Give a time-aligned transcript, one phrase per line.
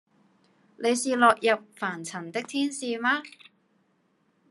[0.79, 3.21] 你是落入凡塵的天使嗎？